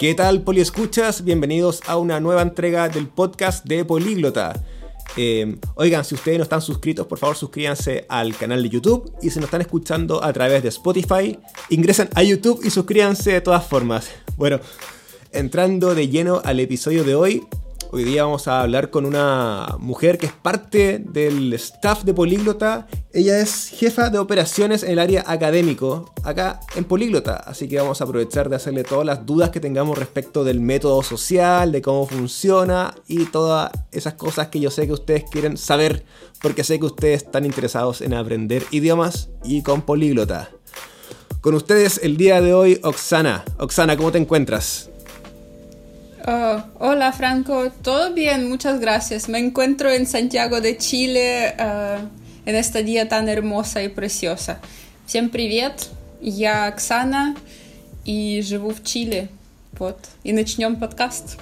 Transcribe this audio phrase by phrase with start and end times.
[0.00, 1.24] ¿Qué tal, Poliescuchas?
[1.24, 4.64] Bienvenidos a una nueva entrega del podcast de Políglota.
[5.14, 9.12] Eh, oigan, si ustedes no están suscritos, por favor suscríbanse al canal de YouTube.
[9.20, 11.38] Y si nos están escuchando a través de Spotify,
[11.68, 14.08] ingresen a YouTube y suscríbanse de todas formas.
[14.38, 14.58] Bueno,
[15.32, 17.46] entrando de lleno al episodio de hoy,
[17.92, 22.86] Hoy día vamos a hablar con una mujer que es parte del staff de Políglota.
[23.12, 27.34] Ella es jefa de operaciones en el área académico, acá en Políglota.
[27.44, 31.02] Así que vamos a aprovechar de hacerle todas las dudas que tengamos respecto del método
[31.02, 36.04] social, de cómo funciona y todas esas cosas que yo sé que ustedes quieren saber,
[36.40, 40.50] porque sé que ustedes están interesados en aprender idiomas y con Políglota.
[41.40, 43.44] Con ustedes el día de hoy, Oxana.
[43.58, 44.88] Oxana, ¿cómo te encuentras?
[46.28, 49.28] Oh, hola Franco, todo bien, muchas gracias.
[49.28, 54.59] Me encuentro en Santiago de Chile uh, en esta día tan hermosa y preciosa.
[55.05, 55.89] Всем привет,
[56.21, 57.35] я Оксана
[58.05, 59.29] и живу в Чили.
[59.77, 59.97] Вот.
[60.23, 61.37] И начнем подкаст.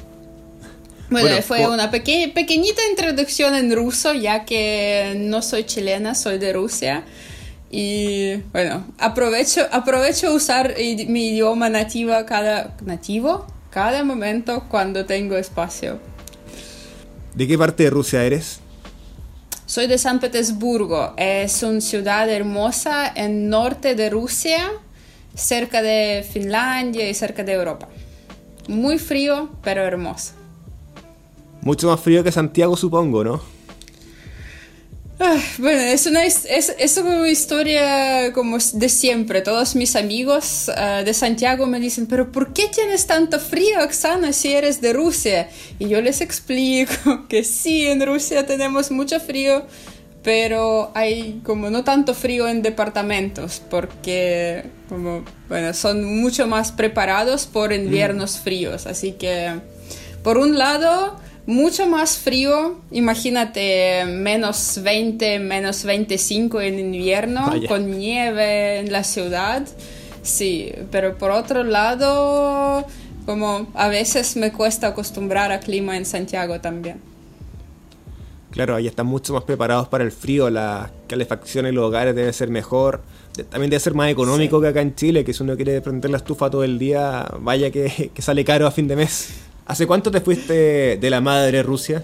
[1.10, 6.40] Bueno, bueno fue una peque pequeñita introducción en ruso, ya que no soy chilena, soy
[6.40, 7.04] de Rusia.
[7.72, 12.76] Y bueno, aprovecho, aprovecho usar mi idioma nativo cada...
[12.86, 13.48] ¿Nativo?
[13.74, 16.00] cada momento cuando tengo espacio.
[17.34, 18.60] ¿De qué parte de Rusia eres?
[19.69, 21.13] Soy de San Petersburgo.
[21.19, 24.73] Es una ciudad hermosa en norte de Rusia,
[25.35, 27.87] cerca de Finlandia y cerca de Europa.
[28.67, 30.33] Muy frío, pero hermoso.
[31.61, 33.43] Mucho más frío que Santiago, supongo, ¿no?
[35.21, 39.41] Ah, bueno, es una, es, es una historia como de siempre.
[39.41, 44.33] Todos mis amigos uh, de Santiago me dicen, pero ¿por qué tienes tanto frío, Oksana,
[44.33, 45.49] si eres de Rusia?
[45.81, 49.67] Y yo les explico que sí, en Rusia tenemos mucho frío,
[50.23, 57.47] pero hay como no tanto frío en departamentos, porque como, bueno, son mucho más preparados
[57.47, 58.43] por inviernos mm.
[58.45, 58.87] fríos.
[58.87, 59.51] Así que,
[60.23, 68.81] por un lado mucho más frío, imagínate menos 20, menos 25 en invierno, con nieve
[68.81, 69.67] en la ciudad.
[70.23, 72.85] Sí, pero por otro lado,
[73.25, 77.01] como a veces me cuesta acostumbrar al clima en Santiago también.
[78.51, 82.31] Claro, ahí están mucho más preparados para el frío, la calefacción en los hogares debe
[82.35, 83.01] ser mejor,
[83.49, 86.19] también debe ser más económico que acá en Chile, que si uno quiere prender la
[86.19, 89.48] estufa todo el día, vaya que, que sale caro a fin de mes.
[89.69, 92.03] ¿Hace cuánto te fuiste de la madre Rusia?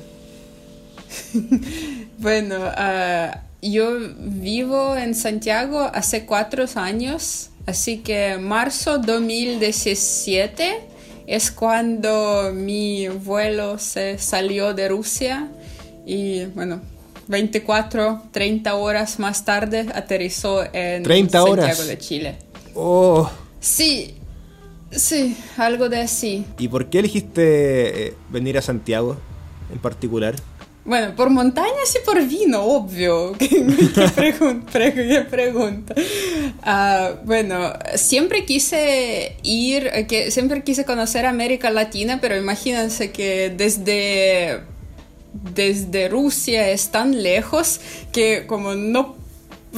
[2.19, 10.81] bueno, uh, yo vivo en Santiago hace cuatro años, así que marzo 2017
[11.27, 15.49] es cuando mi vuelo se salió de Rusia
[16.05, 16.83] y bueno,
[17.29, 22.37] 24, 30 horas más tarde aterrizó en Santiago de Chile.
[22.75, 23.31] Oh.
[23.59, 24.17] Sí,
[24.97, 26.45] Sí, algo de así.
[26.59, 29.17] ¿Y por qué elegiste eh, venir a Santiago
[29.73, 30.35] en particular?
[30.85, 33.33] Bueno, por montañas y por vino, obvio.
[33.39, 34.07] ¿Qué,
[35.31, 35.95] pregunta?
[36.63, 44.61] Ah, bueno, siempre quise ir, que siempre quise conocer América Latina, pero imagínense que desde,
[45.55, 47.81] desde Rusia es tan lejos
[48.13, 49.24] que como no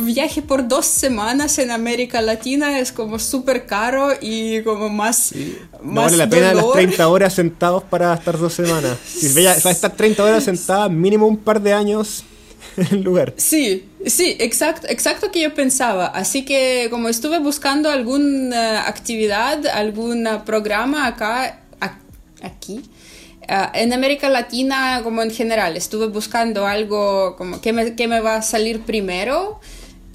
[0.05, 5.33] viaje por dos semanas en América Latina es como súper caro y como más...
[5.83, 8.99] No vale la pena las 30 horas sentados para estar dos semanas.
[9.07, 12.25] Si va a estar 30 horas sentada, mínimo un par de años
[12.77, 13.35] en el lugar.
[13.37, 16.07] Sí, sí, exacto, exacto que yo pensaba.
[16.07, 21.61] Así que como estuve buscando alguna actividad, algún programa acá,
[22.43, 22.83] aquí,
[23.49, 28.21] ah, en América Latina como en general, estuve buscando algo como que me, que me
[28.21, 29.59] va a salir primero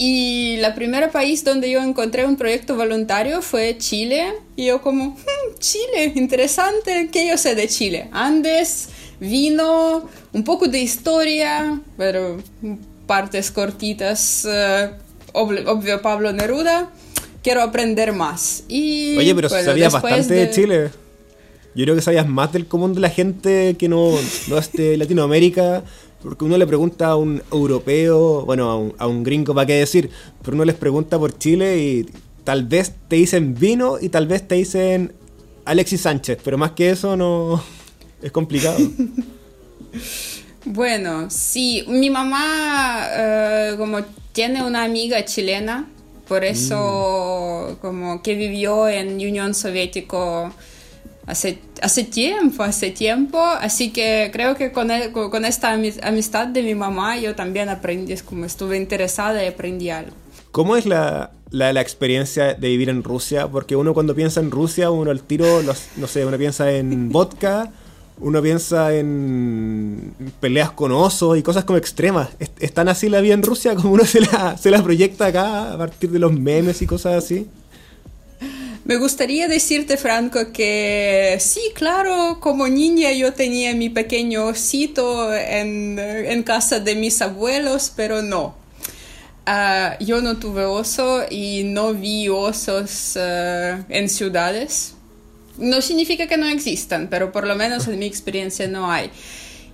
[0.03, 4.33] y la primera país donde yo encontré un proyecto voluntario fue Chile.
[4.55, 8.09] Y yo como, hmm, Chile, interesante, ¿qué yo sé de Chile?
[8.11, 12.39] Andes, vino, un poco de historia, pero
[13.05, 14.89] partes cortitas, eh,
[15.33, 16.89] obvio, Pablo Neruda.
[17.43, 18.63] Quiero aprender más.
[18.67, 20.49] Y, Oye, pero sabías bastante de...
[20.49, 20.89] Chile.
[21.75, 24.13] Yo creo que sabías más del común de la gente que no,
[24.47, 25.83] no es de Latinoamérica
[26.21, 29.73] porque uno le pregunta a un europeo, bueno, a un, a un gringo para qué
[29.73, 30.09] decir,
[30.43, 32.05] pero uno les pregunta por Chile y
[32.43, 35.13] tal vez te dicen vino y tal vez te dicen
[35.65, 37.63] Alexis Sánchez, pero más que eso no
[38.21, 38.77] es complicado.
[40.65, 43.99] bueno, sí, mi mamá eh, como
[44.31, 45.87] tiene una amiga chilena,
[46.27, 47.75] por eso mm.
[47.81, 50.51] como que vivió en Unión Soviética
[51.31, 56.61] hace, hace tiempo, hace tiempo, así que creo que con, e, con esta amistad de
[56.61, 60.11] mi mamá yo también aprendí, es como estuve interesada y aprendí algo.
[60.51, 64.51] ¿Cómo es la, la, la, experiencia de vivir en Rusia, porque uno cuando piensa en
[64.51, 67.71] Rusia, uno al tiro, los, no sé, uno piensa en vodka,
[68.19, 72.29] uno piensa en peleas con osos y cosas como extremas.
[72.59, 75.73] ¿Es, tan así la vida en Rusia como uno se la, se la proyecta acá
[75.73, 77.47] a partir de los memes y cosas así?
[78.83, 86.43] Me gustaría decirte, Franco, que sí, claro, como niña yo tenía mi pequeño osito en,
[86.43, 88.55] casa de mis abuelos, pero no.
[89.47, 94.95] Uh, yo no tuve oso y no vi osos uh, en ciudades.
[95.59, 99.11] No significa que no existan, pero por lo menos en mi experiencia no hay.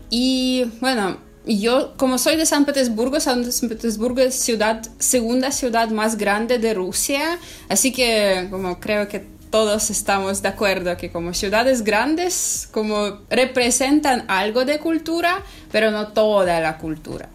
[0.09, 1.17] Y bueno,
[1.47, 6.73] yo como soy de San Petersburgo, San Petersburgo es ciudad, segunda ciudad más grande de
[6.73, 7.39] Rusia,
[7.69, 14.25] así que como creo que todos estamos de acuerdo que como ciudades grandes como representan
[14.27, 15.41] algo de cultura,
[15.71, 17.29] pero no toda la cultura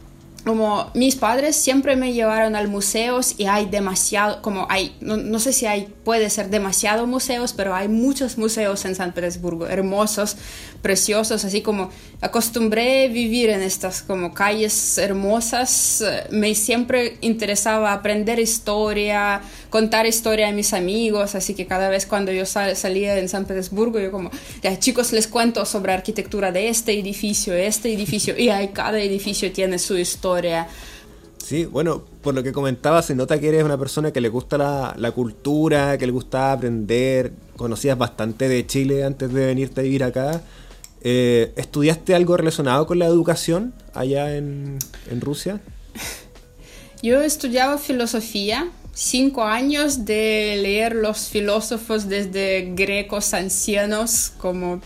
[0.44, 5.39] como mis padres siempre me llevaron al museos y hay demasiado, como hay, no, no,
[5.39, 10.37] sé si hay, puede ser demasiado museos, pero hay muchos museos en San Petersburgo, hermosos,
[10.83, 11.91] preciosos, así como
[12.21, 20.53] acostumbré vivir en estas como calles hermosas, me siempre interesaba aprender historia, contar historia a
[20.53, 24.31] mis amigos, así que cada vez cuando yo salía en San Petersburgo, yo como,
[24.61, 29.53] ya chicos les cuento sobre arquitectura de este edificio, este edificio, y hay, cada edificio
[29.53, 30.31] tiene su historia.
[31.38, 34.56] Sí, bueno, por lo que comentaba, se nota que eres una persona que le gusta
[34.56, 39.84] la, la, cultura, que le gusta aprender, conocías bastante de Chile antes de venirte a
[39.84, 40.40] vivir acá.
[41.02, 44.79] Eh, ¿Estudiaste algo relacionado con la educación allá en,
[45.11, 45.61] en Rusia?
[47.02, 54.81] Yo estudiaba filosofía, cinco años de leer los filósofos desde grecos ancianos como,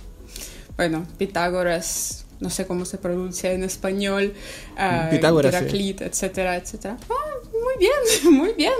[0.76, 4.34] bueno, Pitágoras, no sé cómo se pronuncia en español,
[4.74, 6.98] uh, Pitágoras, etcétera, etcétera.
[7.08, 7.92] Ah, muy bien,
[8.34, 8.72] muy bien.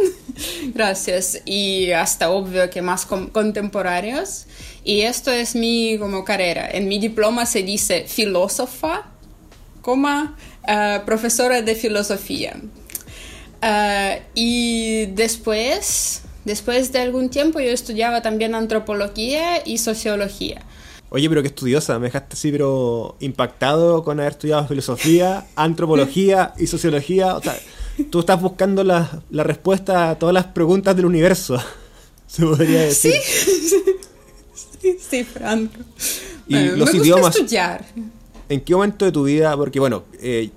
[0.75, 1.41] Gracias.
[1.45, 4.47] Y hasta obvio que más contemporáneos.
[4.85, 6.69] Y esto es mi como carrera.
[6.71, 9.07] En mi diploma se dice filósofa,
[9.81, 10.37] coma,
[10.69, 12.57] uh, profesora de filosofía.
[13.63, 20.63] Uh, y después, después de algún tiempo, yo estudiaba también antropología y sociología.
[21.17, 26.67] Oye, pero qué estudiosa, me dejaste así, pero impactado con haber estudiado filosofía, antropología y
[26.67, 27.37] sociología.
[27.37, 27.59] O sea,
[28.11, 31.59] tú estás buscando la, la respuesta a todas las preguntas del universo,
[32.27, 33.15] se podría decir.
[33.23, 34.99] Sí.
[34.99, 35.81] sí, Franco.
[36.49, 37.35] Y los me idiomas.
[37.35, 37.87] Estudiar.
[38.51, 39.57] ¿En qué momento de tu vida?
[39.57, 40.51] Porque, bueno, eh,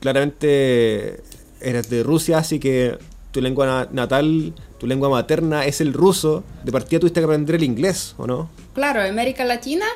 [0.00, 1.22] claramente
[1.62, 2.98] eres de Rusia, así que
[3.32, 6.44] tu lengua natal, tu lengua materna es el ruso.
[6.64, 8.50] De partida tuviste que aprender el inglés, ¿o no?
[8.74, 9.86] Claro, en América Latina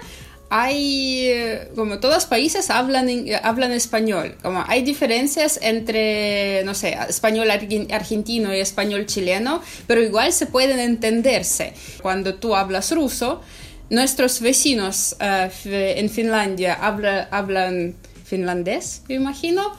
[0.54, 3.08] hay, eh, como todos los países hablan,
[3.42, 10.30] hablan español, como hay diferencias entre, no sé, español argentino y español chileno, pero igual
[10.34, 11.72] se pueden entenderse.
[12.02, 13.40] Cuando tú hablas ruso,
[13.88, 17.94] nuestros vecinos eh, en Finlandia hablan
[18.24, 19.72] finlandés, yo imagino,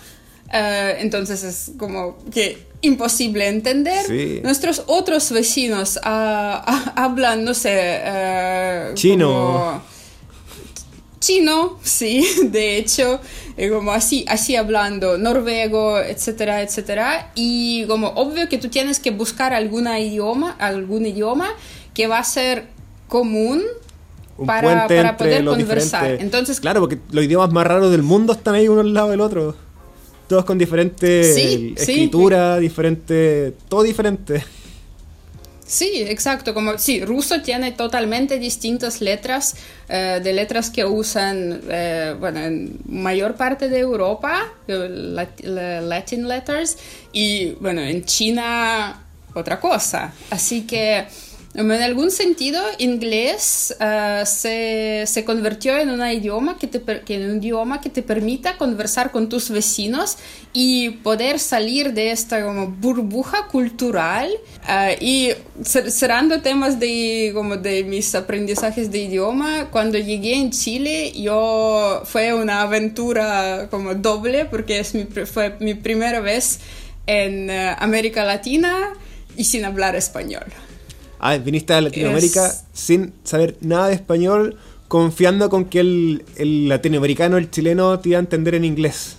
[0.53, 4.05] eh, entonces es como que imposible entender.
[4.43, 8.01] Nuestros otros vecinos ah, ah, hablan, no sé,
[8.93, 9.81] chino
[11.23, 13.19] chino, sí, de hecho,
[13.55, 17.31] eh, como así, así hablando, noruego, etcétera, etcétera.
[17.33, 21.49] Y como obvio que tú tienes que buscar alguna idioma, algún idioma
[21.93, 22.67] que va a ser
[23.07, 23.61] común
[24.45, 26.17] para, para poder conversar.
[26.19, 29.21] Entonces, claro, porque los idiomas más raros del mundo están ahí uno al lado del
[29.21, 29.55] otro.
[30.27, 34.43] Todos con diferente escritura, diferente, todo diferente.
[35.65, 36.53] Sí, exacto.
[36.53, 39.55] Como sí, ruso tiene totalmente distintas letras,
[39.89, 46.77] eh, de letras que usan, eh, bueno, en mayor parte de Europa, Latin letters,
[47.11, 49.03] y bueno, en China
[49.33, 50.13] otra cosa.
[50.29, 51.05] Así que
[51.55, 56.81] en algún sentido, inglés uh, se, se, convirtió en, un idioma que te,
[57.13, 60.17] en un idioma que te permita conversar con tus vecinos
[60.51, 64.31] y poder salir de esta como burbuja cultural.
[64.67, 65.29] Uh, y
[65.63, 72.33] cerrando temas de, como de mis aprendizajes de idioma, cuando llegué en Chile, yo fue
[72.33, 76.61] una aventura como doble porque es mi, fue mi primera vez
[77.05, 78.93] en uh, América Latina
[79.37, 80.45] y sin hablar español.
[81.25, 84.57] Ah, viniste a Latinoamérica sin saber nada de español,
[84.89, 89.15] confiando con que el, el latinoamericano, el chileno, te iba a entender en inglés.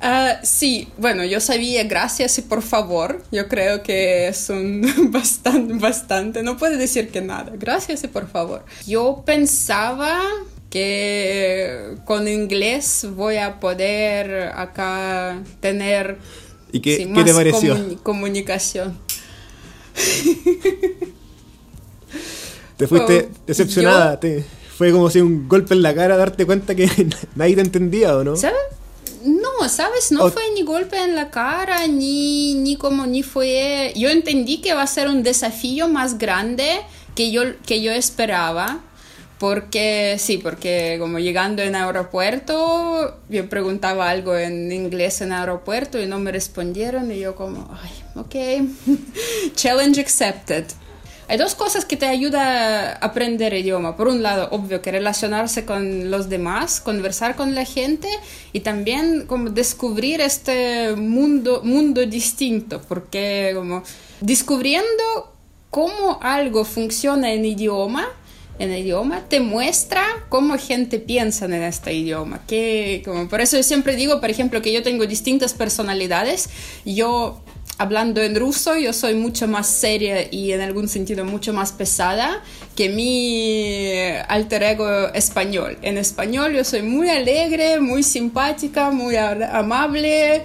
[0.00, 3.22] Uh, sí, bueno, yo sabía gracias y por favor.
[3.30, 6.42] Yo creo que es un bastante, bastante.
[6.42, 7.52] No puede decir que nada.
[7.58, 8.64] Gracias y por favor.
[8.86, 10.22] Yo pensaba
[10.70, 16.16] que con inglés voy a poder acá tener
[16.72, 17.76] ¿Y qué, ¿qué te pareció?
[18.02, 18.96] comunicación.
[22.76, 24.44] Te fuiste Oh, decepcionada, yo- te,
[24.76, 26.88] fue como si un golpe en la cara darte cuenta que
[27.34, 28.36] nadie te entendía, ¿o no?
[28.36, 28.56] ¿Sabes?
[29.24, 30.12] No, ¿sabes?
[30.12, 33.92] No O- fue ni golpe en la cara, ni, ni como ni fue...
[33.96, 36.80] Yo entendí que va a ser un desafío más grande
[37.16, 38.80] que yo, que yo esperaba.
[39.38, 46.06] Porque, sí, porque como llegando en aeropuerto, yo preguntaba algo en inglés en aeropuerto y
[46.06, 48.68] no me respondieron y yo como, ay, ok,
[49.54, 50.64] challenge accepted.
[51.30, 53.96] Hay dos cosas que te ayudan a aprender idioma.
[53.96, 58.08] Por un lado, obvio que relacionarse con los demás, conversar con la gente
[58.54, 63.82] y también como descubrir este mundo, mundo distinto, porque como
[64.22, 65.34] descubriendo
[65.68, 68.08] cómo algo funciona en idioma,
[68.58, 72.40] en el idioma te muestra cómo gente piensa en este idioma.
[72.46, 76.50] Que, como, por eso yo siempre digo, por ejemplo, que yo tengo distintas personalidades.
[76.84, 77.42] Yo,
[77.78, 82.42] hablando en ruso, yo soy mucho más seria y en algún sentido mucho más pesada
[82.76, 83.92] que mi
[84.28, 85.78] alter ego español.
[85.82, 90.42] En español yo soy muy alegre, muy simpática, muy amable.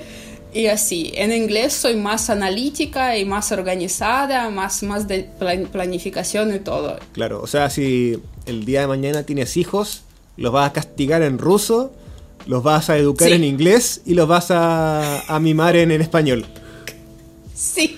[0.54, 6.54] Y así, en inglés soy más analítica y más organizada, más, más de plan- planificación
[6.56, 7.00] y todo.
[7.14, 10.04] Claro, o sea, si el día de mañana tienes hijos,
[10.38, 11.92] los vas a castigar en ruso,
[12.46, 13.34] los vas a educar Sí.
[13.36, 16.46] en inglés y los vas a, a mimar en, en español.
[17.56, 17.98] Sí,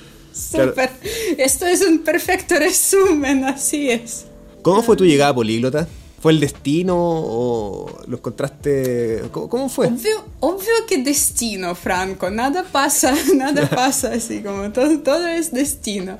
[0.52, 0.70] Claro.
[0.72, 0.90] súper.
[1.38, 4.26] Esto es un perfecto resumen, así es.
[4.62, 5.88] ¿Cómo fue tu llegada a políglota?
[6.25, 9.25] ¿Fue el destino o lo encontraste?
[9.32, 9.86] ¿Cómo, cómo fue?
[9.86, 12.32] Obvio, obvio que destino, Franco.
[12.32, 16.17] Nada pasa, nada pasa así, como todo, todo es destino.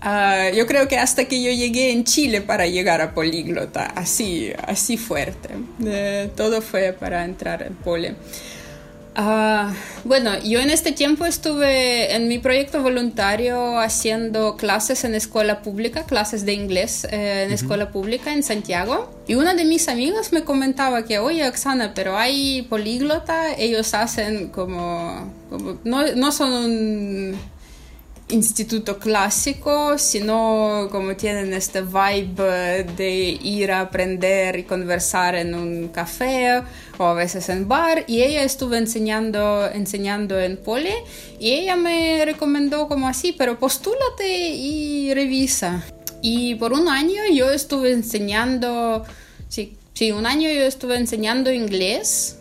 [0.00, 4.50] Ah, yo creo que hasta que yo llegué en Chile para llegar a políglota, así,
[4.66, 5.50] así fuerte.
[5.84, 8.16] Eh, todo fue para entrar en poli.
[9.16, 15.62] Ah, bueno, yo en este tiempo estuve en mi proyecto voluntario haciendo clases en escuela
[15.62, 19.08] pública, clases de inglés eh, en escuela pública en Santiago.
[19.28, 24.48] Y una de mis amigos me comentaba que, oye, Oxana, pero hay políglota, ellos hacen
[24.48, 27.36] como, como no, no son un
[28.28, 35.88] instituto clásico, sino como tienen este vibe de ir a aprender y conversar en un
[35.88, 36.62] café
[36.98, 38.04] o a veces en bar.
[38.06, 40.94] Y ella estuvo enseñando, enseñando en Poli
[41.38, 45.84] y ella me recomendó como así, pero postúlate y revisa.
[46.22, 49.04] Y por un año yo estuve enseñando,
[49.48, 52.38] sí, sí, un año yo estuve enseñando inglés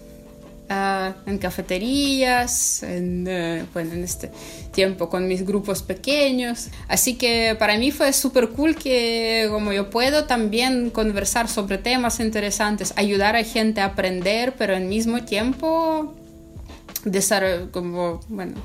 [0.69, 4.31] ah, en cafeterías, en, eh, bueno, en este
[4.71, 6.69] tiempo con mis grupos pequeños.
[6.87, 12.19] Así que para mí fue súper cool que como yo puedo también conversar sobre temas
[12.19, 16.15] interesantes, ayudar a gente a aprender, pero al mismo tiempo
[17.71, 18.55] como, bueno,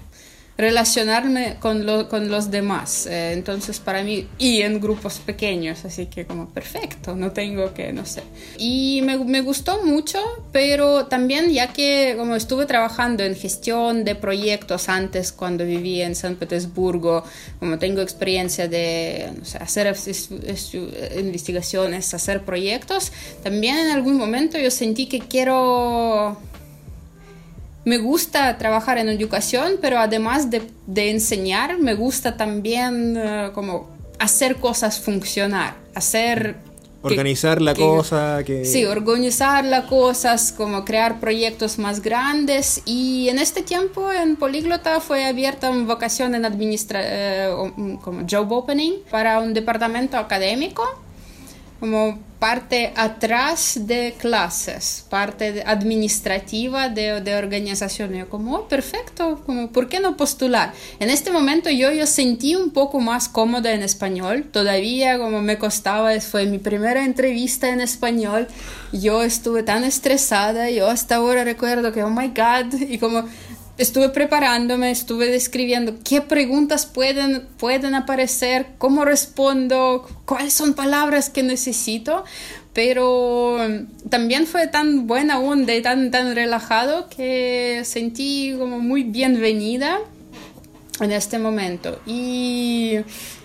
[0.59, 3.07] relacionarme con, lo- con los demás.
[3.07, 7.93] Eh, entonces, para mí, y en grupos pequeños, así que como perfecto, no tengo que,
[7.93, 8.23] no sé.
[8.59, 10.19] Y me, me gustó mucho,
[10.53, 16.17] pero también ya que como estuve trabajando en gestión de proyectos antes cuando viví en
[16.17, 17.23] San Petersburgo,
[17.61, 20.75] como tengo experiencia de hacer es- es-
[21.17, 23.13] investigaciones, hacer proyectos,
[23.45, 26.37] también en algún momento yo sentí que quiero
[27.89, 33.73] me gusta trabajar en educación, pero además de, de enseñar, me gusta también eh, como
[34.19, 36.57] hacer cosas funcionar, hacer...
[37.03, 38.65] que- Organizar la que- cosa, que...
[38.65, 42.83] Sí, organizar las cosas, como crear proyectos más grandes.
[42.85, 48.27] Y en este tiempo en Políglota fue abierta una vocación en administra eh, um, como
[48.29, 50.83] job opening para un departamento académico
[51.81, 58.15] como parte atrás de clases, parte administrativa de, de organización.
[58.15, 60.73] Yo como, oh, perfecto, como, ¿por qué no postular?
[61.01, 65.59] En este momento yo, yo sentí un poco más cómoda en español, todavía como me
[65.59, 68.47] costaba, fue mi primera entrevista en español,
[68.93, 73.25] yo estuve tan estresada, yo hasta ahora recuerdo que, oh my god, y como
[73.79, 81.43] estuve preparándome, estuve describiendo qué preguntas pueden, pueden aparecer, cómo respondo, cuáles son palabras que
[81.43, 82.25] necesito,
[82.75, 89.05] pero mm, también fue tan buena onda y tan, tan relajado que sentí como muy
[89.05, 89.99] bienvenida
[91.01, 92.01] en este momento.
[92.07, 92.97] Y,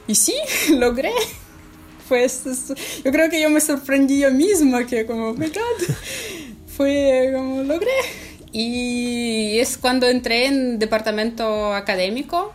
[0.07, 0.33] y sí,
[0.71, 1.11] logré.
[2.09, 2.73] Pues es-
[3.03, 5.47] yo creo que yo me sorprendí yo misma, que como, oh god,
[6.75, 7.91] fue como logré.
[8.53, 12.53] Y es cuando entré en departamento académico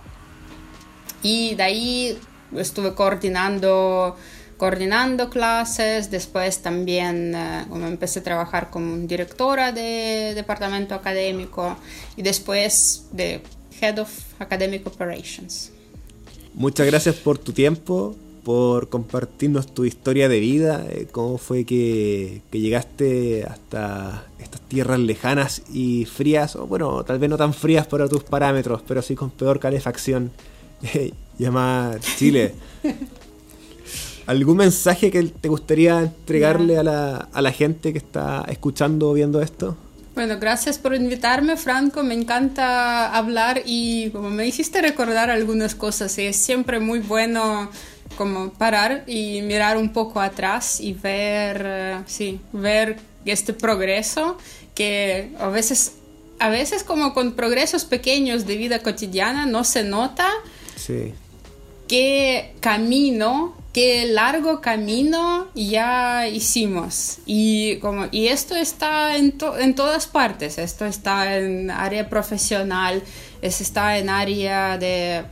[1.23, 2.19] y de ahí
[2.57, 4.17] estuve coordinando
[4.59, 11.77] coordinando clases, después también eh, como empecé a trabajar como directora de departamento académico
[12.17, 13.41] y después de
[13.81, 15.71] Head of Academic Operations.
[16.55, 18.17] Muchas gracias por tu tiempo,
[18.49, 24.99] por compartirnos tu historia de vida, eh, cómo fue que, que, llegaste hasta estas tierras
[25.01, 29.15] lejanas y frías, o bueno, tal vez no tan frías para tus parámetros, pero sí
[29.15, 30.31] con peor calefacción,
[31.39, 32.55] llamada Chile.
[34.27, 39.13] ¿Algún mensaje que te gustaría entregarle a la, a la gente que está escuchando o
[39.13, 39.77] viendo esto?
[40.15, 42.03] Bueno, gracias por invitarme, Franco.
[42.03, 47.71] Me encanta hablar y como me hiciste recordar algunas cosas, y es siempre muy bueno
[48.17, 54.39] como parar y mirar un poco atrás y ver, eh, sí, ver este progreso
[54.75, 55.93] que a veces,
[56.39, 60.29] a veces como con progresos pequeños de vida cotidiana no se nota
[60.77, 61.13] sí.
[61.89, 67.19] qué camino qué largo camino ya hicimos.
[67.27, 70.59] Y, como, y esto está en, en todas partes.
[70.59, 73.03] Esto está en área profesional,
[73.41, 75.25] esto está en área de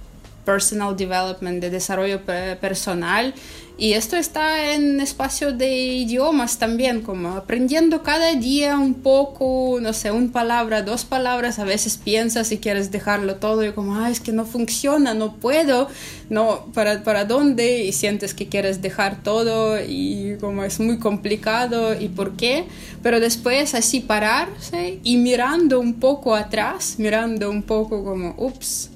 [0.47, 3.35] personal development, de desarrollo personal.
[3.79, 9.93] Y esto está en espacio de idiomas también, como aprendiendo cada día un poco, no
[9.93, 14.09] sé, una palabra, dos palabras, a veces piensas y quieres dejarlo todo y como, ah,
[14.11, 15.89] es que no funciona, no puedo,
[16.31, 17.85] no, ¿para, para dónde?
[17.85, 22.65] Y sientes que quieres dejar todo y como es muy complicado y por qué,
[23.03, 28.89] pero después así pararse y mirando un poco atrás, mirando un poco como, ups,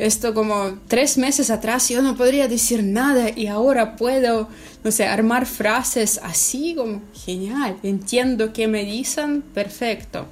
[0.00, 4.48] esto como tres meses atrás yo no podría decir nada y ahora puedo,
[4.82, 10.26] no sé, armar frases así como genial, entiendo qué me dicen, perfecto.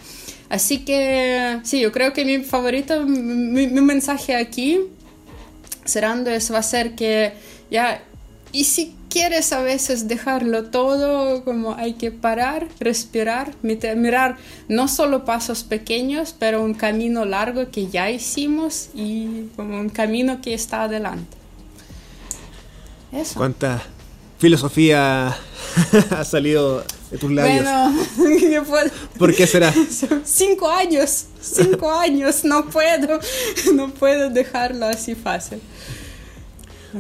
[0.49, 4.81] Así que sí, yo creo que mi favorito, mi, mensaje aquí,
[5.85, 7.33] cerrando eso, va a ser que
[7.71, 8.03] ya,
[8.53, 14.37] y si quieres a veces dejarlo todo, como hay que parar, respirar, mirar
[14.69, 20.41] no solo pasos pequeños, pero un camino largo que ya hicimos y como un camino
[20.41, 21.37] que está adelante.
[23.13, 23.35] Eso.
[23.37, 23.83] ¿Cuánta
[24.39, 25.29] filosofía
[26.11, 27.65] ha salido de tus labios?
[28.17, 28.65] Bueno.
[29.19, 29.73] ¿por qué será?
[30.25, 33.19] Cinco años, cinco años, no puedo,
[33.75, 35.61] no puedo dejarlo así fácil.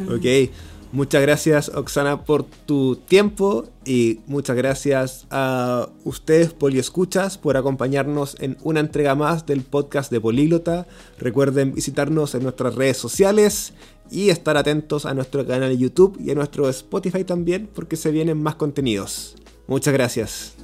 [0.08, 0.50] Ok.
[0.90, 8.56] Muchas gracias Oxana por tu tiempo y muchas gracias a ustedes poliescuchas por acompañarnos en
[8.62, 10.86] una entrega más del podcast de Políglota.
[11.18, 13.74] Recuerden visitarnos en nuestras redes sociales
[14.10, 18.10] y estar atentos a nuestro canal de YouTube y a nuestro Spotify también porque se
[18.10, 19.36] vienen más contenidos.
[19.66, 20.54] Muchas gracias.